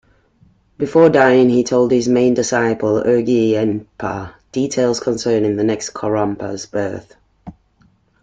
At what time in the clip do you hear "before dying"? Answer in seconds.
0.79-1.51